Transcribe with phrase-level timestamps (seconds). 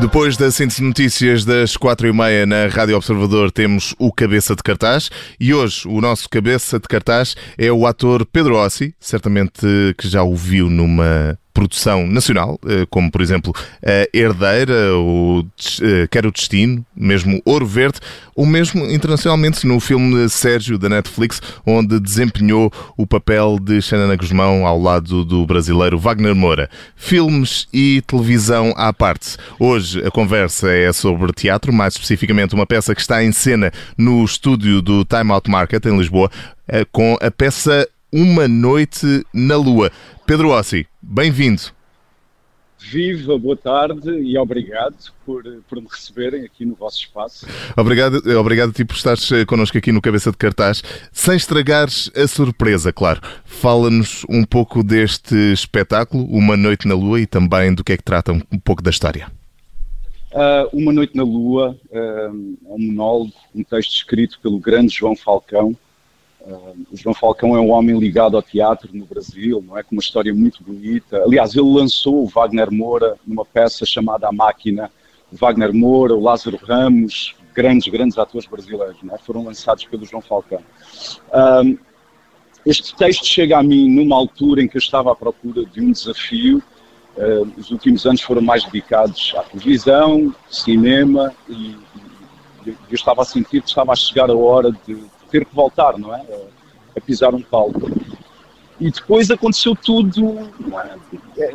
[0.00, 4.56] Depois da síntese de notícias das quatro e meia na Rádio Observador temos o Cabeça
[4.56, 5.10] de Cartaz.
[5.38, 9.60] E hoje o nosso Cabeça de Cartaz é o ator Pedro Ossi, certamente
[9.98, 13.52] que já o viu numa produção nacional, eh, como por exemplo
[14.14, 15.44] Herdeira, ou
[15.82, 18.00] eh, Quer o Destino, mesmo Ouro Verde,
[18.34, 24.66] ou mesmo internacionalmente no filme Sérgio da Netflix, onde desempenhou o papel de Xanana Guzmão
[24.66, 26.70] ao lado do brasileiro Wagner Moura.
[26.96, 29.36] Filmes e televisão à parte.
[29.58, 34.24] Hoje a conversa é sobre teatro, mais especificamente uma peça que está em cena no
[34.24, 36.30] estúdio do Time Out Market em Lisboa,
[36.66, 39.90] eh, com a peça Uma Noite na Lua.
[40.26, 41.62] Pedro Ossi, bem-vindo.
[42.76, 47.46] Viva, boa tarde e obrigado por, por me receberem aqui no vosso espaço.
[47.76, 50.82] Obrigado, obrigado a ti por estares eh, connosco aqui no Cabeça de Cartaz.
[51.12, 53.20] Sem estragares a surpresa, claro.
[53.44, 58.02] Fala-nos um pouco deste espetáculo, Uma Noite na Lua, e também do que é que
[58.02, 59.30] trata um pouco da história.
[60.32, 62.28] Uh, Uma Noite na Lua uh, é
[62.72, 65.76] um monólogo, um texto escrito pelo grande João Falcão,
[66.42, 69.82] Uh, o João Falcão é um homem ligado ao teatro no Brasil, não é?
[69.82, 71.22] Com uma história muito bonita.
[71.22, 74.90] Aliás, ele lançou o Wagner Moura numa peça chamada A Máquina.
[75.30, 79.18] O Wagner Moura, o Lázaro Ramos, grandes, grandes atores brasileiros, não é?
[79.18, 80.62] Foram lançados pelo João Falcão.
[81.28, 81.78] Uh,
[82.64, 85.92] este texto chega a mim numa altura em que eu estava à procura de um
[85.92, 86.62] desafio.
[87.16, 91.76] Uh, os últimos anos foram mais dedicados à televisão, cinema, e,
[92.64, 94.96] e eu estava a sentir que estava a chegar a hora de
[95.30, 96.24] ter que voltar, não é?
[96.96, 97.90] A, pisar um palco.
[98.80, 100.38] E depois aconteceu tudo,
[101.38, 101.54] é?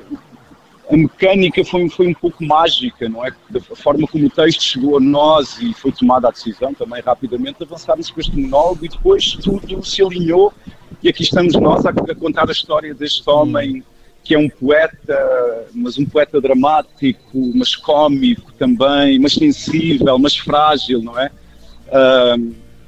[0.90, 3.32] a mecânica foi, foi um pouco mágica, não é?
[3.50, 7.64] Da forma como o texto chegou a nós e foi tomada a decisão também rapidamente
[7.64, 10.54] avançarmos com este monólogo e depois tudo se alinhou
[11.02, 13.84] e aqui estamos nós a, a contar a história deste homem
[14.24, 21.04] que é um poeta, mas um poeta dramático, mas cómico também, mas sensível, mas frágil,
[21.04, 21.30] não é?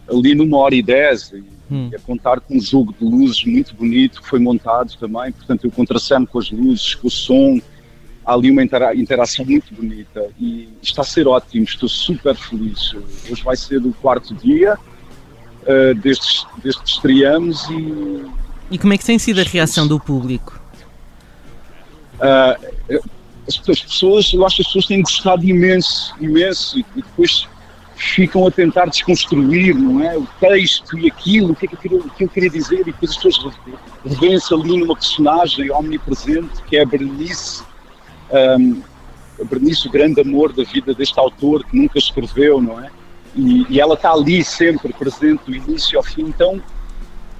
[0.09, 1.89] Ali numa hora e dez, e, hum.
[1.93, 5.71] a contar com um jogo de luzes muito bonito que foi montado também, portanto eu
[5.71, 7.59] contraceno com as luzes, com o som,
[8.25, 12.93] há ali uma intera interação muito bonita e está a ser ótimo, estou super feliz.
[13.29, 18.25] Hoje vai ser o quarto dia uh, desde, desde que estreamos e...
[18.69, 20.59] E como é que tem sido a reação do público?
[22.15, 22.99] Uh,
[23.47, 27.47] as, as pessoas, eu acho que as pessoas têm gostado imenso, imenso, e depois
[27.97, 30.15] ficam a tentar desconstruir, não é?
[30.17, 32.85] O texto e aquilo, o que é que eu queria, que eu queria dizer, e
[32.85, 33.55] depois as pessoas
[34.05, 37.63] revêem-se ali numa personagem omnipresente que é a Berenice,
[38.59, 38.81] um,
[39.41, 42.91] a Berenice, o grande amor da vida deste autor que nunca escreveu, não é?
[43.35, 46.61] E, e ela está ali sempre presente do início ao fim, então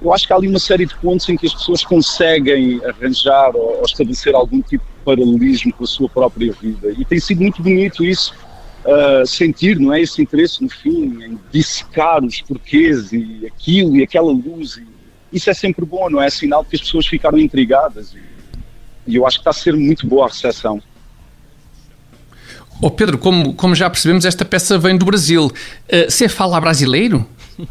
[0.02, 3.54] eu acho que há ali uma série de pontos em que as pessoas conseguem arranjar
[3.54, 7.42] ou, ou estabelecer algum tipo de paralelismo com a sua própria vida, e tem sido
[7.42, 8.34] muito bonito isso
[8.84, 14.02] uh, sentir, não é, esse interesse no fim, em dissecar os porquês e aquilo e
[14.02, 14.76] aquela luz.
[14.76, 14.86] E
[15.32, 16.30] isso é sempre bom, não é?
[16.30, 18.14] Sinal de que as pessoas ficaram intrigadas.
[18.14, 18.18] E,
[19.06, 20.82] e eu acho que está a ser muito boa a recepção.
[22.80, 25.46] Oh Pedro, como, como já percebemos, esta peça vem do Brasil.
[25.46, 27.26] Uh, você fala brasileiro?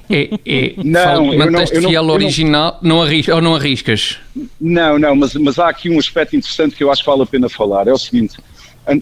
[0.09, 4.17] É, é, não, fala, eu não, eu fiel não, original, não, arris, ou não arriscas?
[4.59, 7.25] Não, não, mas, mas há aqui um aspecto interessante que eu acho que vale a
[7.25, 7.87] pena falar.
[7.87, 8.37] É o seguinte,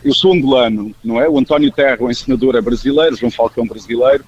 [0.03, 1.29] eu sou angolano, não é?
[1.29, 4.25] O António Terra, o ensinador, é brasileiro, João Falcão brasileiro,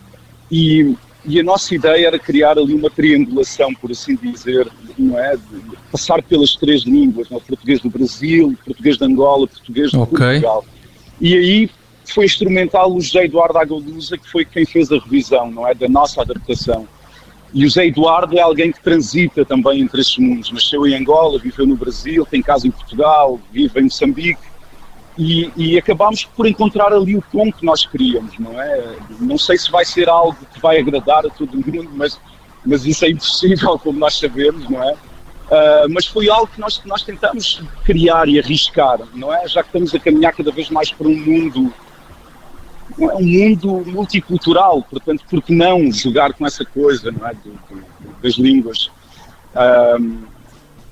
[0.51, 0.95] e,
[1.25, 5.35] e, a nossa ideia era criar ali uma triangulação, por assim dizer, não é?
[5.35, 7.37] De passar pelas três línguas, não?
[7.37, 7.41] É?
[7.41, 10.17] português do Brasil, português de Angola, português de okay.
[10.17, 10.65] Portugal.
[11.19, 11.69] E aí
[12.05, 15.73] foi instrumental o José Eduardo Agalusa, que foi quem fez a revisão, não é?
[15.73, 16.87] Da nossa adaptação.
[17.53, 20.51] E o José Eduardo é alguém que transita também entre esses mundos.
[20.51, 24.56] Nasceu em Angola, viveu no Brasil, tem casa em Portugal, vive em Moçambique
[25.17, 28.95] e, e acabámos por encontrar ali o tom que nós queríamos, não é?
[29.19, 32.19] Não sei se vai ser algo que vai agradar a todo mundo, mas,
[32.63, 34.93] mas isso é impossível, como nós sabemos, não é?
[34.93, 39.47] Uh, mas foi algo que nós, nós tentamos criar e arriscar, não é?
[39.47, 41.73] Já que estamos a caminhar cada vez mais para um mundo,
[42.99, 43.15] é?
[43.15, 47.33] um mundo multicultural, portanto, por que não jogar com essa coisa, não é?
[47.33, 48.91] De, de, das línguas.
[49.55, 50.36] Uh,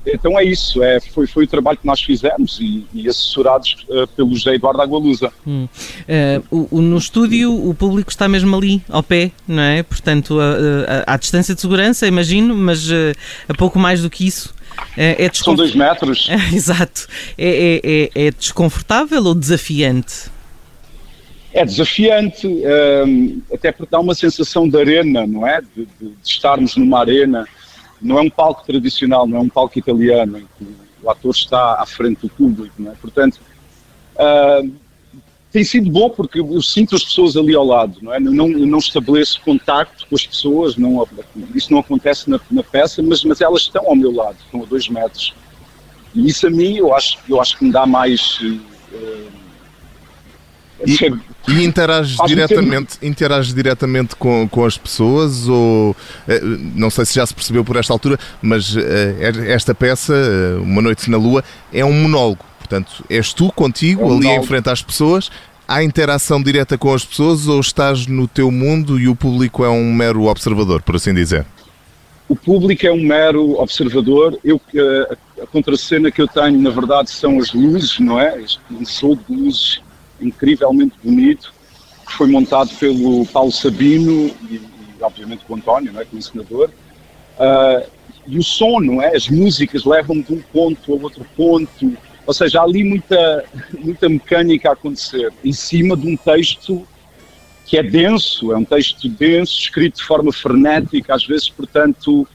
[0.05, 4.07] então é isso, é, foi, foi o trabalho que nós fizemos e, e assessorados uh,
[4.07, 5.31] pelo José Eduardo Agualusa.
[5.45, 5.67] Hum.
[5.71, 9.83] Uh, o, o, no estúdio o público está mesmo ali, ao pé, não é?
[9.83, 13.13] Portanto, a, a, à distância de segurança, imagino, mas uh,
[13.47, 14.53] a pouco mais do que isso.
[14.97, 16.29] É, é São dois metros.
[16.53, 17.07] exato.
[17.37, 20.29] É, é, é, é, desconfortável ou desafiante?
[21.53, 25.61] É desafiante, um, até porque dá uma sensação de arena, não é?
[25.61, 27.47] De, de, de estarmos numa arena
[28.01, 31.81] não é um palco tradicional, não é um palco italiano, em que o ator está
[31.81, 32.91] à frente do público, é?
[33.01, 33.39] Portanto,
[34.15, 34.71] uh,
[35.51, 38.19] tem sido bom porque eu sinto as pessoas ali ao lado, não é?
[38.19, 41.07] Não, não estabeleço contacto com as pessoas, não,
[41.53, 44.65] isso não acontece na, na, peça, mas, mas elas estão ao meu lado, estão a
[44.65, 45.33] dois metros.
[46.13, 48.39] E isso a mim, eu acho, eu acho que me dá mais.
[48.41, 49.44] Uh,
[50.85, 55.95] e, e interages diretamente, interages diretamente com, com as pessoas ou
[56.27, 58.75] eh, não sei se já se percebeu por esta altura, mas
[59.47, 60.13] esta peça,
[60.61, 62.43] Uma Noite na Lua, é um monólogo.
[62.59, 65.29] Portanto, és tu contigo é um ali em frente às pessoas.
[65.67, 69.69] Há interação direta com as pessoas ou estás no teu mundo e o público é
[69.69, 71.45] um mero observador, por assim dizer?
[72.27, 74.37] O público é um mero observador.
[74.43, 78.43] Eu, eh, a contracena que eu tenho, na verdade, são as luzes, não é?
[78.71, 79.81] Um show de luzes
[80.19, 81.53] incrivelmente bonito,
[82.05, 86.05] que foi montado pelo Paulo Sabino e, e obviamente, com o António, não é?
[86.05, 86.69] Com o ensinador.
[87.37, 87.89] Uh,
[88.27, 89.15] e o som, não é?
[89.15, 93.45] As músicas levam-me de um ponto a outro ponto ou seja, há ali muita,
[93.77, 96.87] muita mecânica a acontecer em cima de um texto
[97.65, 102.27] que é denso, é um texto denso, escrito de forma frenética, às vezes, portanto,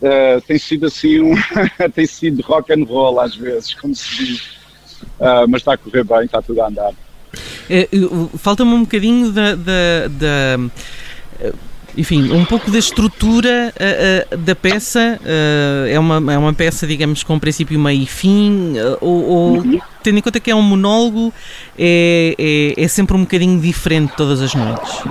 [0.00, 1.34] uh, tem sido assim, um
[1.94, 4.61] tem sido rock and roll às vezes, como se diz.
[5.22, 6.92] Uh, mas está a correr bem, está tudo a andar.
[7.70, 7.88] É,
[8.36, 10.58] Falta-me um bocadinho da, da, da
[11.96, 15.20] enfim, um pouco da estrutura uh, uh, da peça.
[15.20, 19.62] Uh, é, uma, é uma peça, digamos, com princípio, meio e fim, ou, ou,
[20.02, 21.32] tendo em conta que é um monólogo,
[21.78, 25.02] é, é, é sempre um bocadinho diferente todas as noites?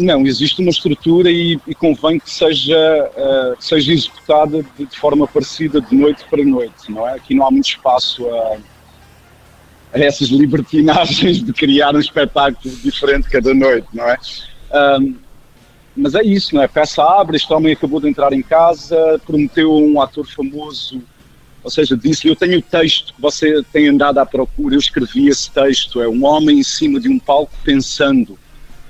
[0.00, 3.10] Não, existe uma estrutura e, e convém que seja,
[3.58, 7.14] que seja executada de, de, forma parecida de noite para noite, não é?
[7.14, 8.56] Aqui não há muito espaço a,
[9.92, 14.18] a essas libertinagens de criar um espetáculo diferente cada noite, não é?
[15.00, 15.16] Um,
[15.94, 16.64] mas é isso, não é?
[16.64, 21.02] A peça abre, este homem acabou de entrar em casa, prometeu um ator famoso,
[21.62, 25.28] ou seja, disse eu tenho o texto que você tem andado à procura, eu escrevi
[25.28, 28.38] esse texto, é um homem em cima de um palco pensando.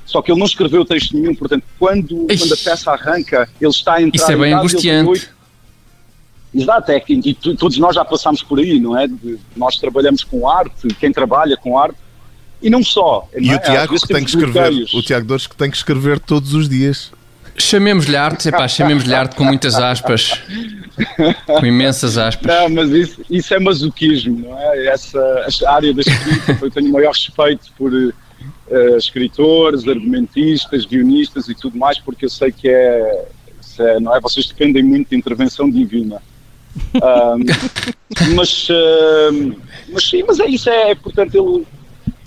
[0.04, 3.94] Só que ele não escreveu texto nenhum, portanto, quando, quando a peça arranca, ele está
[3.94, 5.30] a entrar Isso é bem angustiante.
[6.54, 9.06] Exato, é que e todos nós já passámos por aí, não é?
[9.06, 11.96] De, nós trabalhamos com arte, quem trabalha com arte
[12.60, 13.26] e não só.
[13.34, 16.20] E não o Tiago que tem que escrever, o Tiago Dores que tem que escrever
[16.20, 17.10] todos os dias.
[17.56, 20.40] Chamemos-lhe arte, epá, chamemos-lhe arte com muitas aspas,
[21.46, 22.46] com imensas aspas.
[22.46, 24.86] Não, mas isso, isso é masoquismo, não é?
[24.86, 27.92] Essa, essa área da escrita, eu tenho o maior respeito por
[28.68, 33.26] uh, escritores, argumentistas, guionistas e tudo mais, porque eu sei que é,
[33.78, 34.20] é não é?
[34.20, 36.22] Vocês dependem muito de intervenção divina.
[36.94, 39.60] Um, mas, uh,
[39.90, 41.66] mas sim, mas é isso, é, portanto, ele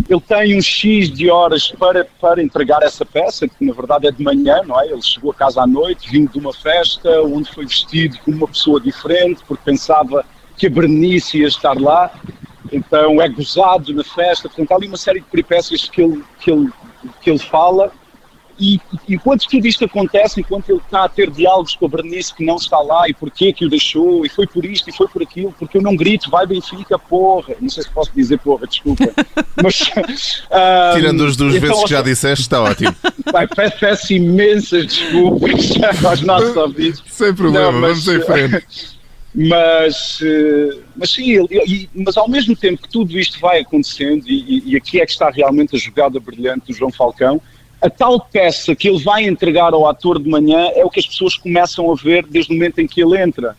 [0.09, 4.11] ele tem um X de horas para, para entregar essa peça, que na verdade é
[4.11, 4.87] de manhã, não é?
[4.87, 8.47] Ele chegou a casa à noite, vindo de uma festa, onde foi vestido como uma
[8.47, 10.23] pessoa diferente, porque pensava
[10.57, 12.11] que a Bernice ia estar lá,
[12.75, 16.51] então é gozado na festa, portanto há ali uma série de peripécias que ele, que
[16.51, 16.69] ele,
[17.21, 17.91] que ele fala
[18.59, 18.79] e
[19.09, 22.55] enquanto tudo isto acontece, enquanto ele está a ter diálogos com a Bernice que não
[22.55, 25.53] está lá e porquê que o deixou, e foi por isto e foi por aquilo,
[25.59, 27.53] porque eu não grito, vai Benfica, porra.
[27.59, 29.03] Não sei se posso dizer porra, desculpa.
[29.61, 32.95] Mas, um, Tirando as duas então, vezes que já disseste, está ótimo.
[33.31, 35.71] Pai, peço, peço imensas desculpas
[36.05, 37.03] aos nossos ouvidos.
[37.07, 38.65] Sem problema, não, mas, vamos em frente.
[39.37, 44.63] Mas, eh, mas sim, ele, mas ao mesmo tempo que tudo isto vai acontecendo, e,
[44.65, 47.41] e aqui é que está realmente a jogada brilhante do João Falcão,
[47.81, 51.05] a tal peça que ele vai entregar ao ator de manhã é o que as
[51.05, 53.57] pessoas começam a ver desde o momento em que ele entra.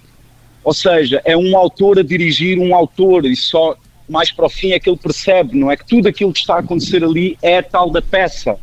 [0.64, 3.76] Ou seja, é um autor a dirigir um autor e só
[4.09, 5.76] mais para o fim é que ele percebe, não é?
[5.76, 8.59] Que tudo aquilo que está a acontecer ali é tal da peça.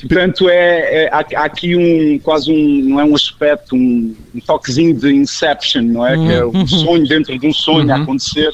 [0.00, 4.40] Portanto, é, é há, há, aqui um quase um, não é um aspecto, um, um
[4.40, 6.16] toquezinho de Inception, não é?
[6.16, 6.26] Uhum.
[6.26, 6.66] Que é um uhum.
[6.66, 7.94] sonho dentro de um sonho uhum.
[7.94, 8.52] a acontecer.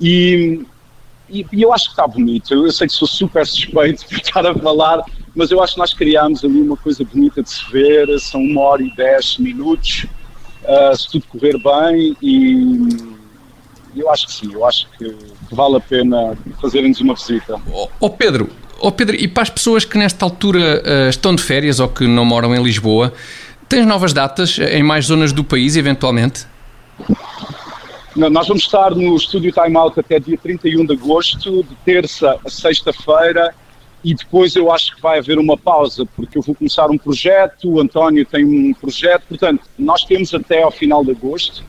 [0.00, 0.60] E,
[1.28, 2.52] e, e, eu acho que está bonito.
[2.52, 5.02] Eu, eu sei que sou super suspeito por estar a falar,
[5.34, 8.60] mas eu acho que nós criámos ali uma coisa bonita de se ver, são uma
[8.60, 10.06] hora e dez minutos,
[10.64, 13.16] uh, se tudo correr bem, e
[13.96, 15.16] eu acho que sim, eu acho que
[15.50, 17.54] vale a pena fazerem-nos uma visita.
[17.72, 21.34] Ó oh, oh Pedro, oh Pedro, e para as pessoas que nesta altura uh, estão
[21.34, 23.12] de férias ou que não moram em Lisboa,
[23.68, 26.46] tens novas datas em mais zonas do país, eventualmente?
[28.14, 32.38] Não, nós vamos estar no estúdio Time Out até dia 31 de agosto, de terça
[32.44, 33.54] a sexta-feira,
[34.02, 37.68] e depois eu acho que vai haver uma pausa, porque eu vou começar um projeto,
[37.68, 41.64] o António tem um projeto, portanto, nós temos até ao final de agosto,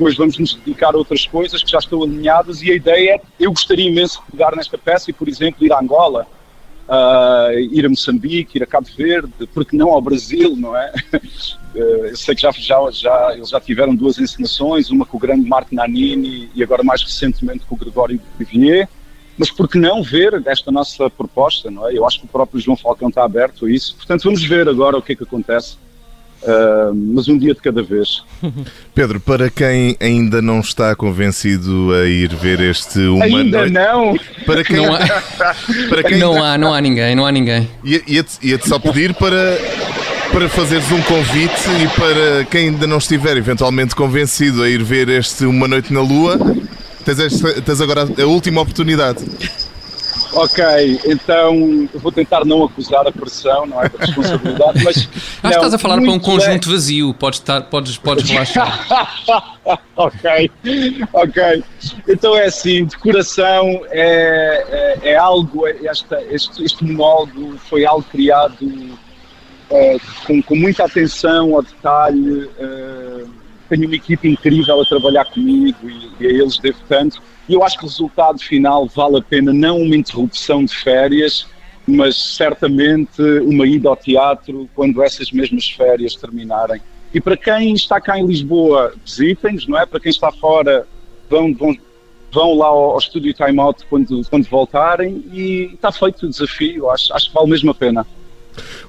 [0.00, 3.20] depois vamos nos dedicar a outras coisas que já estão alinhadas, e a ideia é,
[3.38, 6.26] eu gostaria imenso de pegar nesta peça e, por exemplo, ir a Angola,
[6.88, 10.90] uh, ir a Moçambique, ir a Cabo Verde, porque não ao Brasil, não é?
[11.74, 11.76] Uh,
[12.08, 15.46] eu sei que já, já, já, eles já tiveram duas encenações, uma com o grande
[15.46, 18.88] Marco Nanini e agora mais recentemente com o Gregório Vivier,
[19.36, 21.94] mas por que não ver esta nossa proposta, não é?
[21.94, 24.96] Eu acho que o próprio João Falcão está aberto a isso, portanto vamos ver agora
[24.96, 25.76] o que é que acontece.
[26.42, 28.22] Uh, mas um dia de cada vez.
[28.94, 34.16] Pedro, para quem ainda não está convencido a ir ver este uma ainda noite, não.
[34.46, 34.98] Para quem Não há,
[35.90, 37.68] para quem não há, não há ninguém, não há ninguém.
[37.84, 39.58] Ia- Ia-te ia-te só pedir para,
[40.32, 45.08] para fazeres um convite e para quem ainda não estiver eventualmente convencido a ir ver
[45.10, 46.38] este Uma Noite na Lua,
[47.04, 49.22] tens, esta- tens agora a última oportunidade.
[50.32, 50.64] Ok,
[51.06, 53.88] então eu vou tentar não acusar a pressão, não é?
[53.88, 54.96] Da responsabilidade, mas.
[54.96, 59.18] Acho que estás a falar para um conjunto vazio, podes, estar, podes, podes relaxar.
[59.96, 60.50] ok,
[61.12, 61.64] ok.
[62.08, 68.04] Então é assim, decoração é, é, é algo, é esta, este, este monólogo foi algo
[68.10, 68.98] criado
[69.70, 69.96] eh,
[70.26, 72.48] com, com muita atenção ao detalhe.
[72.58, 73.09] eh,
[73.70, 77.22] tenho uma equipe incrível a trabalhar comigo e, e a eles devo tanto.
[77.48, 81.46] E eu acho que o resultado final vale a pena não uma interrupção de férias,
[81.86, 86.80] mas certamente uma ida ao teatro quando essas mesmas férias terminarem.
[87.14, 89.86] E para quem está cá em Lisboa, visitem-nos, não é?
[89.86, 90.86] Para quem está fora,
[91.28, 91.76] vão, vão,
[92.32, 96.90] vão lá ao, ao estúdio Time Out quando, quando voltarem e está feito o desafio,
[96.90, 98.06] acho, acho que vale mesmo a pena.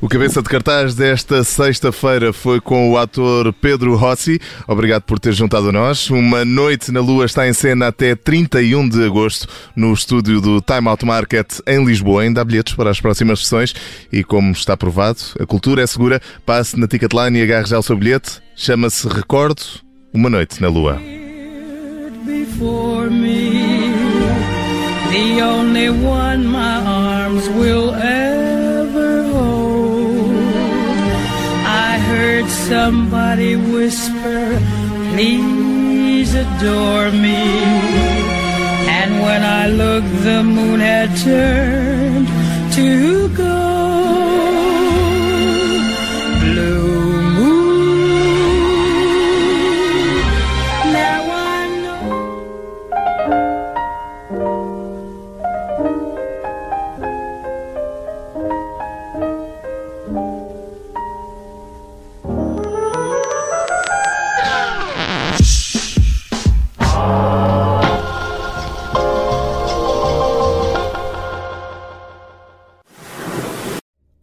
[0.01, 4.41] O cabeça de cartaz desta sexta-feira foi com o ator Pedro Rossi.
[4.67, 6.09] Obrigado por ter juntado a nós.
[6.09, 10.87] Uma Noite na Lua está em cena até 31 de agosto no estúdio do Time
[10.87, 12.23] Out Market em Lisboa.
[12.23, 13.75] Ainda há bilhetes para as próximas sessões
[14.11, 16.19] e, como está provado, a cultura é segura.
[16.47, 18.41] Passe na Ticketline e agarre já o seu bilhete.
[18.55, 19.61] Chama-se Recordo
[20.11, 20.99] Uma Noite na Lua.
[25.11, 28.20] the only one my arms will ever
[32.85, 34.41] somebody whisper,
[35.11, 37.41] please adore me.
[38.99, 42.27] And when I looked, the moon had turned
[42.73, 43.50] to gold.